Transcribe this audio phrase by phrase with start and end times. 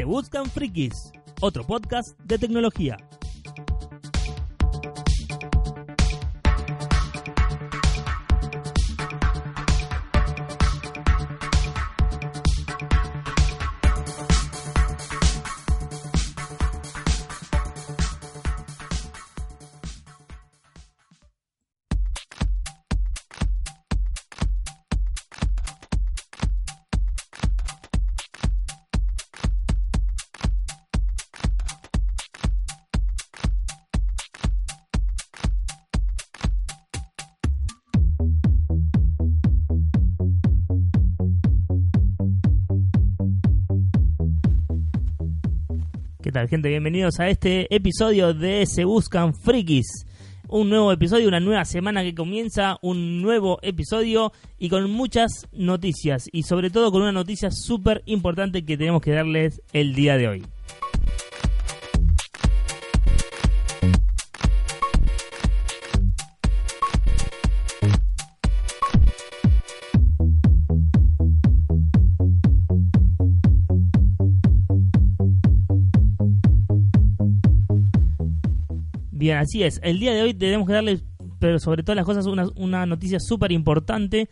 [0.00, 2.96] Se Buscan Frikis, otro podcast de tecnología.
[46.30, 46.68] ¿Qué tal, gente?
[46.68, 50.06] Bienvenidos a este episodio de Se Buscan Frikis.
[50.46, 56.28] Un nuevo episodio, una nueva semana que comienza, un nuevo episodio y con muchas noticias.
[56.30, 60.28] Y sobre todo con una noticia súper importante que tenemos que darles el día de
[60.28, 60.46] hoy.
[79.38, 79.80] Así es.
[79.82, 81.02] El día de hoy tenemos que darles,
[81.38, 84.28] pero sobre todas las cosas, una, una noticia súper importante.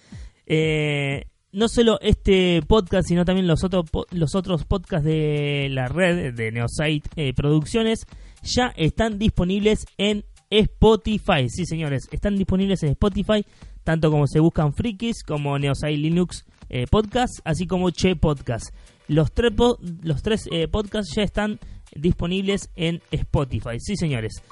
[0.46, 6.34] Eh, no solo este podcast, sino también los, otros los otros podcasts de la red
[6.34, 8.06] de Neosite eh, Producciones
[8.42, 11.48] ya están disponibles en Spotify.
[11.48, 13.44] Sí, señores, están disponibles en Spotify,
[13.84, 18.74] tanto como se buscan Frikis, como Neosite Linux eh, Podcast, así como Che Podcast.
[19.08, 19.52] Los, tres
[20.02, 21.58] los tres eh, podcasts ya están
[21.94, 23.78] disponibles en Spotify.
[23.78, 24.42] Sí, señores.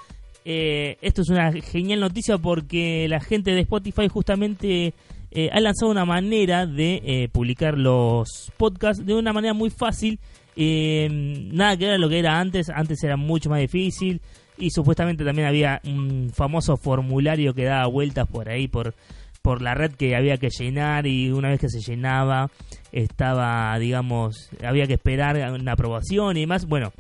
[0.48, 4.94] Eh, esto es una genial noticia porque la gente de Spotify justamente
[5.32, 10.20] eh, ha lanzado una manera de eh, publicar los podcasts de una manera muy fácil.
[10.54, 12.70] nada que ver lo que era antes.
[12.70, 14.20] Antes era mucho más difícil.
[14.56, 18.94] Y supuestamente también había un famoso formulario que daba vueltas por ahí, por,
[19.42, 21.08] por la red que había que llenar.
[21.08, 22.52] Y una vez que se llenaba,
[22.92, 26.66] estaba, digamos, había que esperar una aprobación y demás.
[26.66, 26.92] Bueno,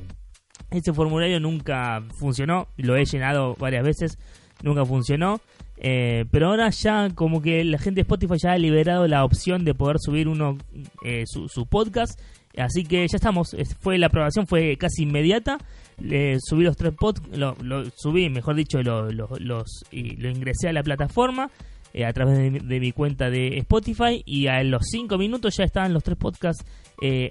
[0.70, 4.18] ese formulario nunca funcionó, lo he llenado varias veces,
[4.62, 5.40] nunca funcionó.
[5.78, 9.64] Eh, pero ahora ya como que la gente de Spotify ya ha liberado la opción
[9.64, 10.56] de poder subir uno
[11.04, 12.18] eh, su, podcast.
[12.56, 13.54] Así que ya estamos.
[13.80, 15.58] Fue la aprobación fue casi inmediata.
[15.98, 20.82] subí los tres podcasts, lo, subí, mejor dicho, lo, los y lo ingresé a la
[20.82, 21.50] plataforma
[21.92, 25.92] eh, a través de, mi cuenta de Spotify y a los cinco minutos ya estaban
[25.92, 26.64] los tres podcasts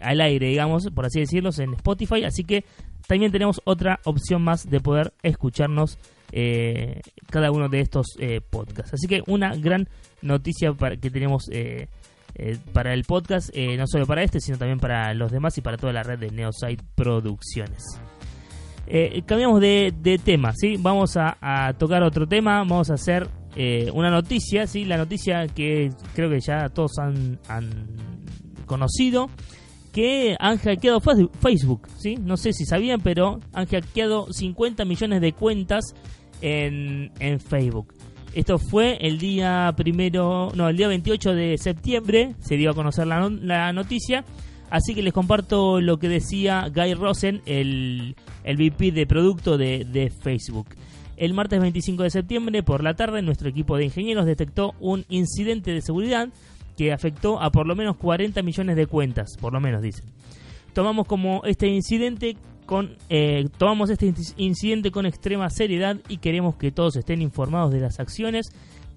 [0.02, 2.24] al aire, digamos, por así decirlo, en Spotify.
[2.24, 2.66] Así que
[3.08, 5.98] también tenemos otra opción más de poder escucharnos
[6.32, 8.94] eh, cada uno de estos eh, podcasts.
[8.94, 9.88] Así que una gran
[10.22, 11.88] noticia para, que tenemos eh,
[12.74, 15.94] para el podcast, no solo para este, sino también para los demás y para toda
[15.94, 17.82] la red de Neosite Producciones.
[19.26, 20.76] cambiamos de, tema, ¿sí?
[20.78, 23.30] Vamos a, tocar otro tema, vamos a hacer
[23.94, 24.86] una noticia, ¿sí?
[24.86, 27.40] La noticia que creo que ya todos han,
[28.66, 29.30] conocido
[29.94, 32.16] que han hackeado Facebook, ¿sí?
[32.18, 35.96] No sé si sabían, pero han hackeado 50 millones de cuentas
[36.42, 37.94] en, Facebook.
[38.34, 43.08] Esto fue el día primero, no, el día 28 de septiembre, se dio a conocer
[43.08, 44.26] la, la noticia.
[44.70, 49.86] Así que les comparto lo que decía Guy Rosen, el, el VP de producto de,
[49.86, 50.68] de Facebook.
[51.18, 55.72] El martes 25 de septiembre, por la tarde, nuestro equipo de ingenieros detectó un incidente
[55.72, 56.30] de seguridad
[56.78, 60.06] que afectó a por lo menos 40 millones de cuentas, por lo menos dicen.
[60.74, 66.72] Tomamos como este incidente con eh, tomamos este incidente con extrema seriedad y queremos que
[66.72, 68.48] todos estén informados de las acciones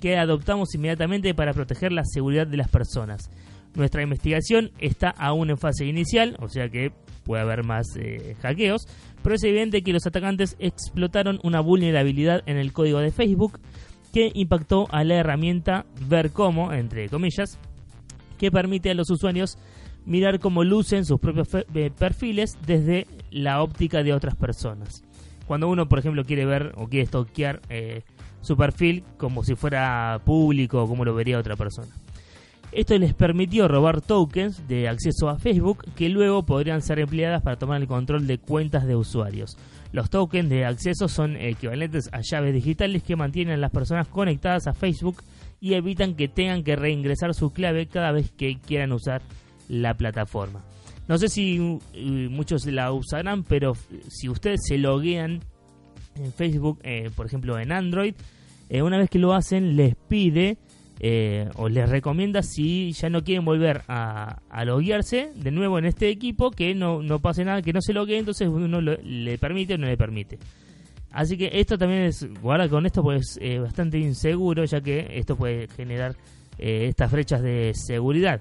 [0.00, 3.30] que adoptamos inmediatamente para proteger la seguridad de las personas.
[3.78, 6.90] Nuestra investigación está aún en fase inicial, o sea que
[7.22, 8.88] puede haber más eh, hackeos,
[9.22, 13.60] pero es evidente que los atacantes explotaron una vulnerabilidad en el código de Facebook
[14.12, 17.56] que impactó a la herramienta Ver Cómo, entre comillas,
[18.36, 19.58] que permite a los usuarios
[20.04, 25.04] mirar cómo lucen sus propios eh, perfiles desde la óptica de otras personas.
[25.46, 28.02] Cuando uno, por ejemplo, quiere ver o quiere stalkear eh,
[28.40, 31.94] su perfil como si fuera público o como lo vería otra persona.
[32.70, 37.56] Esto les permitió robar tokens de acceso a Facebook que luego podrían ser empleadas para
[37.56, 39.56] tomar el control de cuentas de usuarios.
[39.90, 44.66] Los tokens de acceso son equivalentes a llaves digitales que mantienen a las personas conectadas
[44.66, 45.22] a Facebook
[45.60, 49.22] y evitan que tengan que reingresar su clave cada vez que quieran usar
[49.68, 50.62] la plataforma.
[51.08, 51.58] No sé si
[52.28, 53.72] muchos la usarán, pero
[54.08, 55.40] si ustedes se loguean
[56.16, 58.14] en Facebook, eh, por ejemplo en Android,
[58.68, 60.58] eh, una vez que lo hacen les pide
[61.00, 65.86] eh, o les recomienda si ya no quieren volver a, a loguearse de nuevo en
[65.86, 69.74] este equipo que no, no pase nada, que no se loguee, entonces uno le permite
[69.74, 70.38] o no le permite.
[71.10, 75.36] Así que esto también es, guarda con esto, pues eh, bastante inseguro, ya que esto
[75.36, 76.14] puede generar
[76.58, 78.40] eh, estas brechas de seguridad.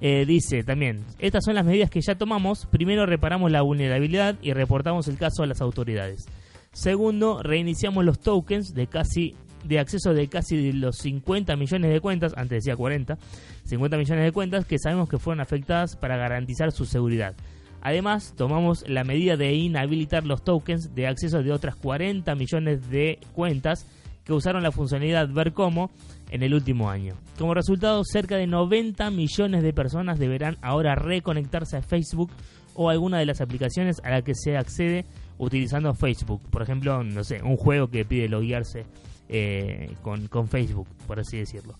[0.00, 2.66] Eh, dice también, estas son las medidas que ya tomamos.
[2.66, 6.26] Primero reparamos la vulnerabilidad y reportamos el caso a las autoridades.
[6.72, 12.32] Segundo, reiniciamos los tokens de casi de acceso de casi los 50 millones de cuentas,
[12.36, 13.18] antes decía 40,
[13.64, 17.34] 50 millones de cuentas que sabemos que fueron afectadas para garantizar su seguridad.
[17.80, 23.18] Además, tomamos la medida de inhabilitar los tokens de acceso de otras 40 millones de
[23.34, 23.86] cuentas
[24.24, 25.90] que usaron la funcionalidad Ver Cómo
[26.30, 27.14] en el último año.
[27.38, 32.30] Como resultado, cerca de 90 millones de personas deberán ahora reconectarse a Facebook
[32.74, 35.04] o alguna de las aplicaciones a la que se accede
[35.38, 36.40] utilizando Facebook.
[36.50, 38.86] Por ejemplo, no sé, un juego que pide loguearse
[39.28, 41.78] eh, con, Facebook, por así decirlo.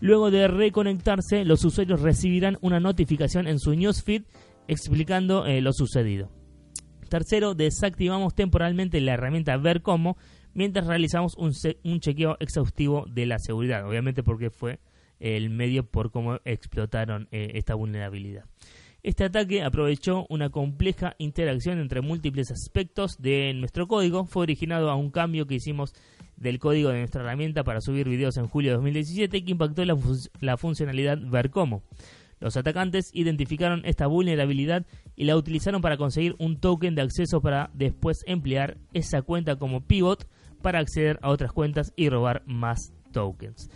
[0.00, 4.22] Luego de reconectarse, los usuarios recibirán una notificación en su newsfeed
[4.68, 6.30] explicando eh, lo sucedido.
[7.08, 10.16] Tercero, desactivamos temporalmente la herramienta Ver Cómo
[10.52, 11.52] mientras realizamos un,
[11.84, 14.80] un chequeo exhaustivo de la seguridad, obviamente porque fue
[15.20, 18.44] el medio por cómo explotaron eh, esta vulnerabilidad.
[19.04, 24.24] Este ataque aprovechó una compleja interacción entre múltiples aspectos de nuestro código.
[24.24, 25.92] Fue originado a un cambio que hicimos
[26.38, 30.56] del código de nuestra herramienta para subir videos en julio de 2017 que impactó la,
[30.56, 31.82] funcionalidad Ver Cómo.
[32.40, 34.86] Los atacantes identificaron esta vulnerabilidad
[35.16, 39.82] y la utilizaron para conseguir un token de acceso para después emplear esa cuenta como
[39.82, 40.26] pivot
[40.62, 43.68] para acceder a otras cuentas y robar más tokens.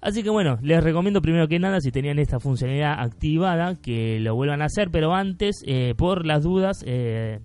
[0.00, 4.34] Así que bueno, les recomiendo primero que nada, si tenían esta funcionalidad activada, que lo
[4.34, 7.40] vuelvan a hacer, pero antes, eh, por las dudas, eh,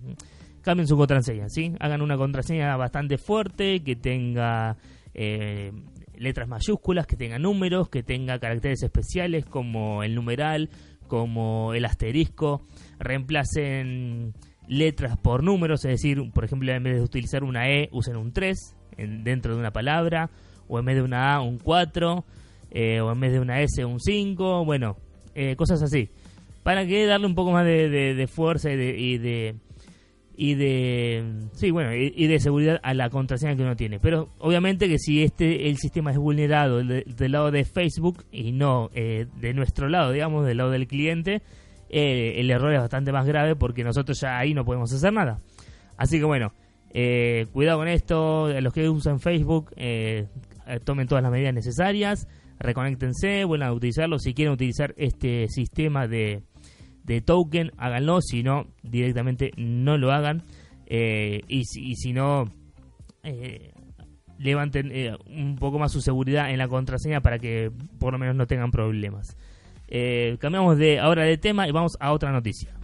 [0.62, 1.74] cambien su contraseña, ¿sí?
[1.80, 4.78] Hagan una contraseña bastante fuerte, que tenga
[5.12, 5.70] eh,
[6.16, 10.70] letras mayúsculas, que tenga números, que tenga caracteres especiales como el numeral,
[11.08, 12.62] como el asterisco,
[12.98, 14.32] reemplacen
[14.66, 18.32] letras por números, es decir, por ejemplo, en vez de utilizar una E, usen un
[18.32, 18.76] 3
[19.22, 20.30] dentro de una palabra,
[20.68, 22.24] o en vez de una A, un 4,
[22.70, 24.96] eh, o en vez de una S, un 5, bueno,
[25.34, 26.10] eh, cosas así.
[26.62, 28.76] Para que darle un poco más de, fuerza y
[29.18, 29.54] de
[30.36, 34.86] y de sí bueno y, de seguridad a la contraseña que uno tiene pero obviamente
[34.86, 39.54] que si este el sistema es vulnerado del lado de Facebook y no eh, de
[39.54, 41.40] nuestro lado digamos del lado del cliente
[41.88, 45.38] el error es bastante más grave porque nosotros ya ahí no podemos hacer nada.
[45.96, 46.52] Así que bueno
[47.52, 48.48] cuidado con esto.
[48.60, 49.70] Los que usan Facebook
[50.84, 52.26] tomen todas las medidas necesarias
[52.58, 56.42] reconéctense vuelvan a utilizarlo si quieren utilizar este sistema de
[57.06, 60.42] de token, háganlo, si no, directamente no lo hagan.
[60.86, 62.50] Eh, y, si, si no,
[63.22, 63.72] eh,
[64.38, 68.34] levanten eh, un poco más su seguridad en la contraseña para que por lo menos
[68.34, 69.36] no tengan problemas.
[70.38, 72.74] cambiamos de ahora de tema y vamos a otra noticia.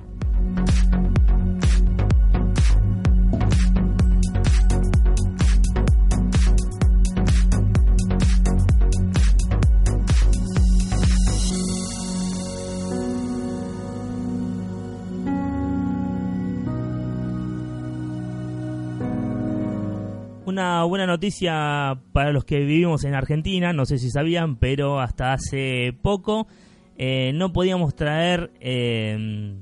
[20.84, 25.96] Buena noticia para los que vivimos en Argentina, no sé si sabían, pero hasta hace
[26.03, 26.48] poco
[26.96, 29.55] eh, no podíamos traer eh,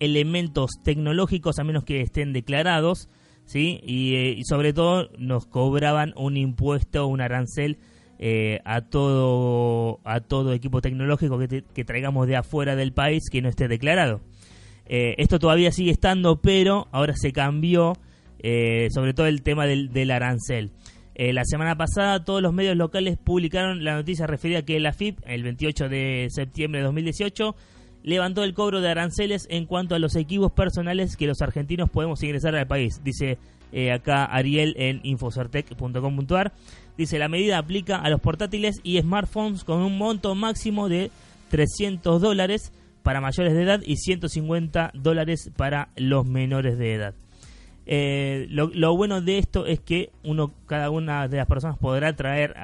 [0.00, 3.08] elementos tecnológicos a menos que estén declarados,
[3.44, 3.80] ¿sí?
[3.84, 7.78] Y, eh, sobre todo nos cobraban un impuesto, un arancel
[8.64, 13.68] a todo a todo equipo tecnológico que, traigamos de afuera del país que no esté
[13.68, 14.22] declarado.
[14.86, 17.92] esto todavía sigue estando, pero ahora se cambió
[18.40, 20.70] eh, sobre todo el tema del, arancel.
[21.14, 24.92] Eh, la semana pasada todos los medios locales publicaron la noticia referida a que la
[24.92, 27.56] FIP, el 28 de septiembre de 2018,
[28.02, 32.22] levantó el cobro de aranceles en cuanto a los equipos personales que los argentinos podemos
[32.22, 33.02] ingresar al país.
[33.02, 33.38] Dice
[33.72, 36.52] eh, acá Ariel en infocertec.com.ar.
[36.96, 41.10] Dice, la medida aplica a los portátiles y smartphones con un monto máximo de
[41.50, 47.14] 300 dólares para mayores de edad y 150 dólares para los menores de edad.
[47.86, 52.54] Eh, lo, bueno de esto es que uno, cada una de las personas podrá traer,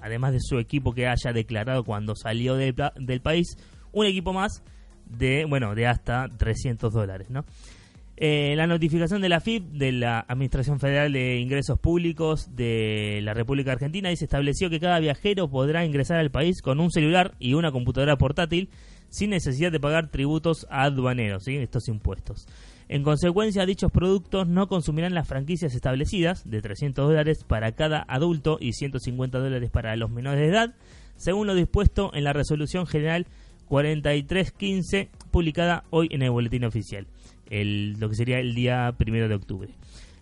[0.00, 3.56] además de su equipo que haya declarado cuando salió del país,
[3.92, 4.62] un equipo más
[5.06, 7.44] de, bueno, de hasta 300 dólares, ¿no?
[8.20, 13.32] Eh, la notificación de la FIP, de la Administración Federal de Ingresos Públicos de la
[13.32, 17.54] República Argentina, dice estableció que cada viajero podrá ingresar al país con un celular y
[17.54, 18.70] una computadora portátil
[19.08, 22.48] sin necesidad de pagar tributos aduaneros, estos impuestos.
[22.88, 28.58] En consecuencia, dichos productos no consumirán las franquicias establecidas de 300 dólares para cada adulto
[28.60, 30.74] y 150 dólares para los menores de edad,
[31.14, 33.28] según lo dispuesto en la Resolución General
[33.68, 37.06] 4315, publicada hoy en el Boletín Oficial,
[37.50, 39.70] lo que sería el día primero de octubre.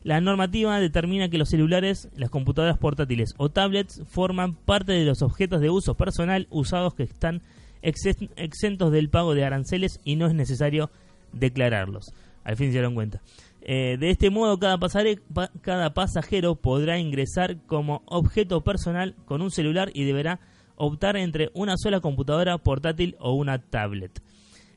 [0.05, 5.21] La normativa determina que los celulares, las computadoras portátiles o tablets forman parte de los
[5.21, 7.43] objetos de uso personal usados que están
[7.83, 10.91] exentos del pago de aranceles y no es necesario
[11.33, 12.13] declararlos.
[12.45, 13.21] Al fin se dieron cuenta.
[13.63, 20.05] Eh, de este modo, cada pasajero podrá ingresar como objeto personal con un celular y
[20.05, 20.39] deberá
[20.77, 24.23] optar entre una sola computadora portátil o una tablet.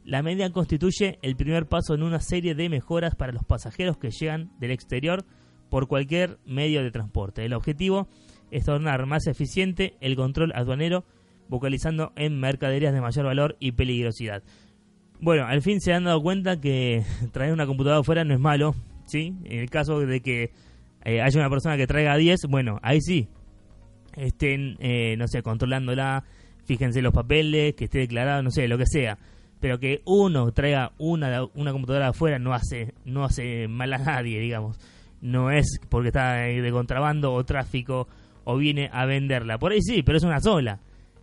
[0.04, 4.12] La medida constituye el primer paso en una serie de mejoras para los pasajeros que
[4.12, 5.26] llegan del exterior
[5.70, 7.46] por cualquier medio de transporte.
[7.46, 8.08] El objetivo
[8.52, 11.06] es tornar más eficiente el control aduanero,
[11.48, 14.44] vocalizando en mercaderías de mayor valor y peligrosidad.
[15.22, 18.76] Bueno, al fin se han dado cuenta que traer una computadora afuera no es malo,
[19.06, 19.36] ¿sí?
[19.44, 20.52] En el caso de que
[21.04, 23.28] eh, haya una persona que traiga 10, bueno, ahí sí,
[24.16, 26.24] estén, eh, no sé, controlándola,
[26.66, 29.18] fíjense los papeles, que esté declarado, no sé, lo que sea.
[29.60, 34.40] Pero que uno traiga una, una computadora afuera no hace, no hace mal a nadie,
[34.40, 34.80] digamos.
[35.22, 38.08] No es porque está de contrabando o tráfico
[38.46, 39.58] o viene a venderla.
[39.60, 40.80] Por ahí sí, pero es una sola.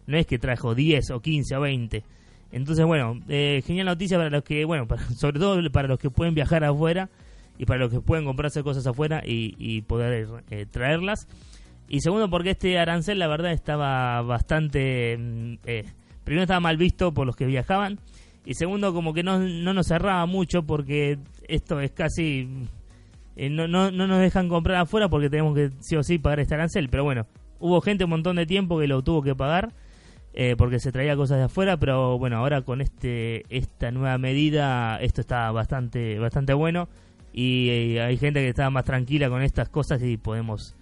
[0.07, 2.05] No es que trajo 10 o 15 o 20.
[2.53, 6.35] Entonces, bueno, eh, genial noticia para los que, bueno, sobre todo para los que pueden
[6.35, 7.11] viajar afuera
[7.59, 11.27] y para los que pueden comprarse cosas afuera y, poder eh, traerlas.
[11.89, 15.17] Y segundo, porque este arancel, la verdad, estaba bastante.
[15.19, 15.85] Mm, eh,
[16.25, 17.99] primero, estaba mal visto por los que viajaban.
[18.47, 22.49] Y segundo, como que no, no nos cerraba mucho porque esto es casi.
[23.35, 26.41] Eh, no, no, no nos dejan comprar afuera porque tenemos que sí o sí pagar
[26.41, 26.89] este arancel.
[26.89, 27.27] Pero bueno,
[27.59, 29.73] hubo gente un montón de tiempo que lo tuvo que pagar
[30.33, 31.77] eh, porque se traía cosas de afuera.
[31.77, 36.89] Pero bueno, ahora con este esta nueva medida, esto está bastante, bastante bueno.
[37.33, 40.75] Y hay gente que está más tranquila con estas cosas y podemos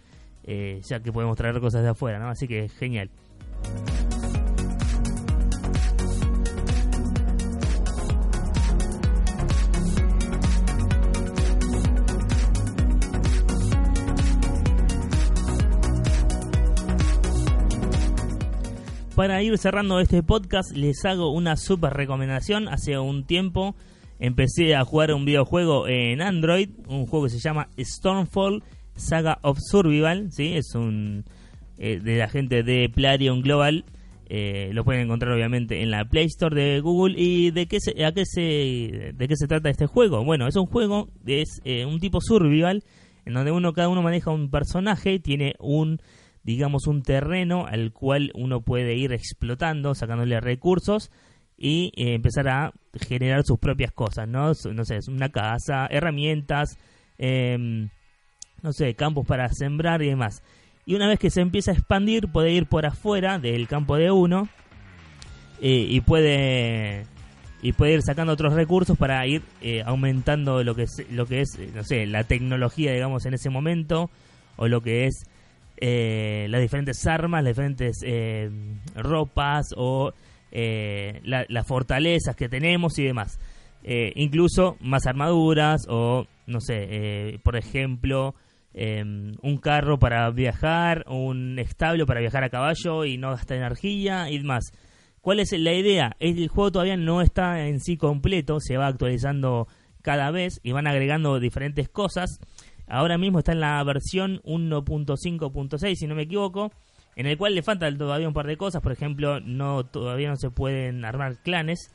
[0.47, 2.29] eh, ya que podemos traer cosas de afuera, ¿no?
[2.29, 3.11] Así que genial.
[19.15, 22.67] Para ir cerrando este podcast, les hago una super recomendación.
[22.67, 23.77] Hace un tiempo
[24.19, 28.65] empecé a jugar un videojuego en Android, un juego que se llama Stormfall
[28.97, 30.55] Saga of Survival, ¿sí?
[30.55, 31.25] Es un
[31.79, 33.85] eh, de la gente de Plarion Global.
[34.29, 37.15] Eh, lo pueden encontrar obviamente en la Play Store de Google.
[37.17, 40.25] ¿Y de qué se, a qué se, de qué se trata este juego?
[40.25, 42.83] Bueno, es un juego, es eh, un tipo survival,
[43.25, 46.01] en donde uno cada uno maneja un personaje, tiene un
[46.45, 51.11] digamos un terreno al cual uno puede ir explotando, sacándole recursos
[51.57, 54.53] y empezar a generar sus propias cosas, ¿no?
[54.73, 56.79] No sé, una casa, herramientas,
[57.19, 57.89] eh,
[58.63, 60.43] no sé, campos para sembrar y demás.
[60.87, 64.11] Y una vez que se empieza a expandir, puede ir por afuera del campo de
[64.11, 64.49] uno
[65.61, 67.07] eh, y puede
[67.63, 71.41] y puede ir sacando otros recursos para ir eh, aumentando lo que es lo que
[71.41, 74.11] es no sé la tecnología digamos en ese momento
[74.57, 75.25] o lo que es
[75.77, 77.99] eh, las diferentes armas las diferentes
[78.95, 80.13] ropas o
[80.53, 83.39] las fortalezas que tenemos y demás
[84.15, 88.35] incluso más armaduras o no sé por ejemplo
[88.77, 94.29] Em, un carro para viajar, un establo para viajar a caballo y no gastar energía
[94.31, 94.73] y demás.
[95.21, 96.17] ¿Cuál es la idea?
[96.19, 99.69] El juego todavía no está en sí completo, se va actualizando
[100.03, 102.41] cada vez y van agregando diferentes cosas.
[102.87, 106.73] Ahora mismo está en la versión 1.5.6, si no me equivoco,
[107.17, 108.83] en el cual le falta todavía un par de cosas.
[108.83, 111.93] Por ejemplo, no todavía no se pueden armar clanes.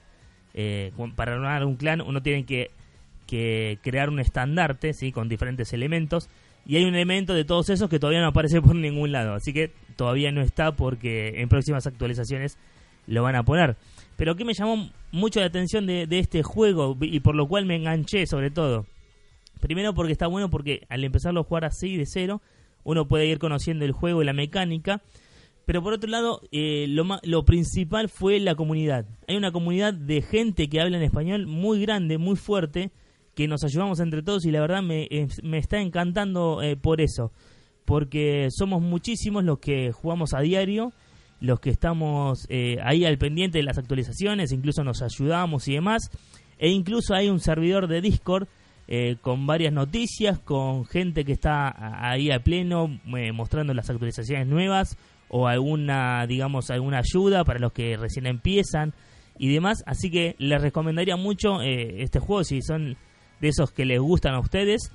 [0.54, 2.72] Eh, para armar un clan uno tiene que,
[3.28, 5.12] crear un estandarte ¿sí?
[5.12, 6.28] con diferentes elementos
[6.66, 9.34] y hay un elemento de todos esos que todavía no aparece por ningún lado.
[9.34, 12.58] Así que todavía no está porque en próximas actualizaciones
[13.08, 13.76] lo van a poner.
[14.18, 17.76] Pero que me llamó mucho la atención de, este juego y por lo cual me
[17.76, 18.86] enganché sobre todo.
[19.60, 22.42] Primero porque está bueno porque al empezarlo a jugar así de cero,
[22.84, 25.02] uno puede ir conociendo el juego y la mecánica.
[25.66, 29.06] Pero por otro lado, eh, lo, lo principal fue la comunidad.
[29.28, 32.92] Hay una comunidad de gente que habla en español muy grande, muy fuerte
[33.40, 35.08] que nos ayudamos entre todos y la verdad me,
[35.44, 37.32] me está encantando eh, por eso,
[37.86, 40.92] porque somos muchísimos los que jugamos a diario,
[41.40, 46.10] los que estamos eh, ahí al pendiente de las actualizaciones, incluso nos ayudamos y demás,
[46.58, 48.50] e incluso hay un servidor de Discord
[48.92, 53.00] eh, con varias noticias, con gente que está ahí a pleno
[53.34, 54.98] mostrando las actualizaciones nuevas
[55.30, 58.94] o alguna, digamos, alguna ayuda para los que recién empiezan
[59.38, 59.84] y demás.
[59.86, 62.98] Así que les recomendaría mucho eh, este juego si son
[63.40, 64.92] de esos que les gustan a ustedes,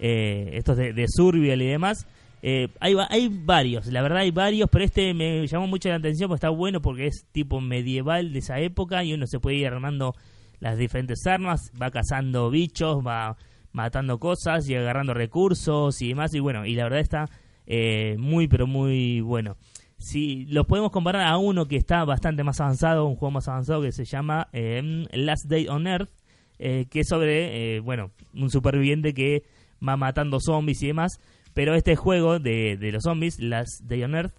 [0.00, 2.06] eh, estos de, de Survival y demás.
[2.42, 6.28] Eh, hay, hay varios, la verdad hay varios, pero este me llamó mucho la atención
[6.28, 9.66] porque está bueno porque es tipo medieval de esa época y uno se puede ir
[9.68, 10.14] armando
[10.60, 13.36] las diferentes armas, va cazando bichos, va
[13.72, 16.34] matando cosas y agarrando recursos y demás.
[16.34, 17.28] Y bueno, y la verdad está
[17.66, 19.56] eh, muy, pero muy bueno.
[19.98, 23.82] Si lo podemos comparar a uno que está bastante más avanzado, un juego más avanzado
[23.82, 26.10] que se llama eh, Last Day on Earth,
[26.58, 29.42] eh, que es sobre, bueno, un superviviente que
[29.86, 31.20] va matando zombies y demás.
[31.54, 34.34] Pero este juego de los zombies, Last Day on Earth,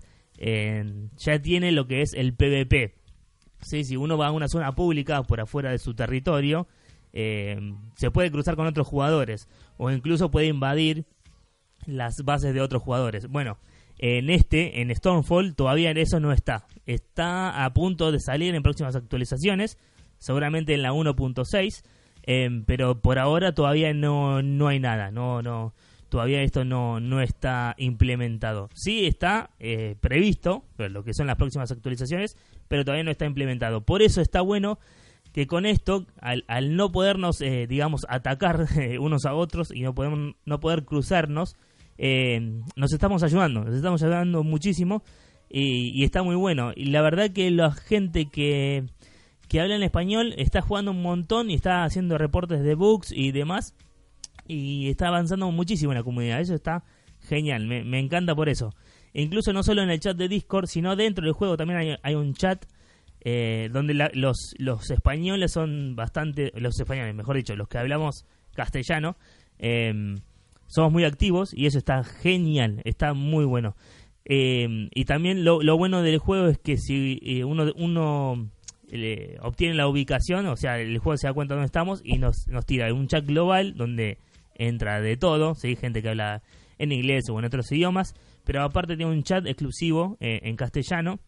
[1.18, 2.97] ya tiene lo que es el PvP.
[3.62, 3.84] ¿Sí?
[3.84, 6.68] Si uno va a una zona pública por afuera de su territorio,
[7.14, 9.48] eh, se puede cruzar con otros jugadores
[9.78, 11.06] o incluso puede invadir
[11.86, 13.28] las bases de otros jugadores.
[13.28, 13.58] Bueno,
[13.98, 16.68] en este, en Stormfall, todavía eso no está.
[16.86, 19.78] Está a punto de salir en próximas actualizaciones,
[20.20, 21.84] seguramente en la 1.6,
[22.24, 25.74] em, pero por ahora todavía no, no hay nada, no, no,
[26.10, 28.70] todavía esto no, no está implementado.
[28.74, 32.38] Sí está eh, previsto, lo que son las próximas actualizaciones,
[32.68, 33.82] pero todavía no está implementado.
[33.82, 34.80] Por eso está bueno
[35.38, 39.94] que con esto, al, no podernos, eh, digamos, atacar eh, unos a otros y no,
[39.94, 41.56] podemos, no poder cruzarnos,
[42.00, 45.04] eh, nos estamos ayudando, nos estamos ayudando muchísimo
[45.48, 46.72] y, está muy bueno.
[46.76, 48.86] Y la verdad que la gente que,
[49.48, 53.32] que habla en español está jugando un montón y está haciendo reportes de bugs y
[53.32, 53.76] demás
[54.48, 56.40] y está avanzando muchísimo en la comunidad.
[56.40, 56.84] Eso está
[57.22, 58.74] genial, me, encanta por eso.
[59.14, 62.16] E incluso no solo en el chat de Discord, sino dentro del juego también hay,
[62.16, 62.66] un chat
[63.22, 69.18] eh, donde los, los españoles son bastante, los españoles, mejor dicho, los que hablamos castellano,
[69.58, 70.18] em,
[70.68, 73.76] somos muy activos y eso está genial, está muy bueno.
[74.26, 78.50] Em, y también lo, lo, bueno del juego es que si eh, uno, uno
[79.42, 82.48] obtiene la ubicación, o sea, el juego se da cuenta de dónde estamos y nos,
[82.48, 84.18] nos tira un chat global donde
[84.58, 85.76] entra de todo, ¿sí?
[85.76, 86.42] gente que habla
[86.78, 91.20] en inglés o en otros idiomas, pero aparte tiene un chat exclusivo eh, en castellano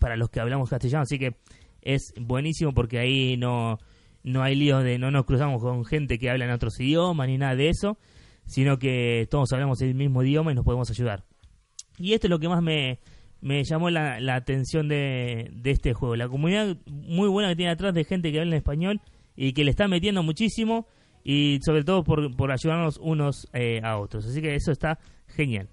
[0.00, 1.36] para los que hablamos castellano, así que
[1.82, 3.78] es buenísimo porque ahí no,
[4.22, 7.38] no hay líos de no nos cruzamos con gente que habla en otros idiomas ni
[7.38, 7.98] nada de eso,
[8.44, 11.24] sino que todos hablamos el mismo idioma y nos podemos ayudar.
[11.98, 12.98] Y esto es lo que más me,
[13.40, 16.16] me llamó la, la atención de, de, este juego.
[16.16, 19.00] La comunidad muy buena que tiene atrás de gente que habla en español
[19.36, 20.86] y que le está metiendo muchísimo
[21.28, 24.24] y sobre todo por, por ayudarnos unos eh, a otros.
[24.26, 25.68] Así que eso está genial.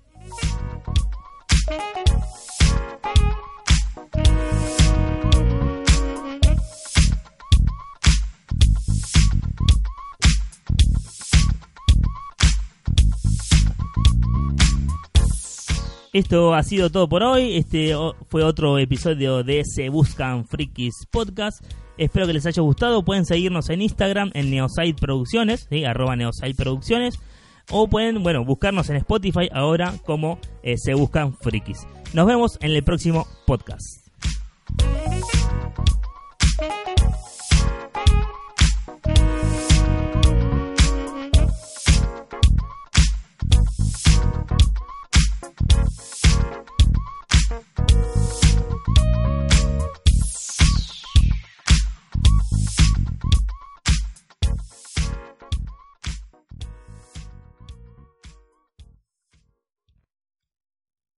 [16.13, 17.58] Esto ha sido todo por hoy.
[17.58, 17.94] Este
[18.28, 21.63] fue otro episodio de Se Buscan Frikis Podcast.
[21.98, 23.04] Espero que les haya gustado.
[23.04, 25.86] Pueden seguirnos en Instagram en Neosite Producciones, ¿sí?
[25.86, 27.20] arroba Neosite Producciones.
[27.70, 31.88] O pueden, bueno, buscarnos en Spotify ahora como eh, Se Buscan Frikis.
[32.14, 34.04] Nos vemos en el próximo podcast.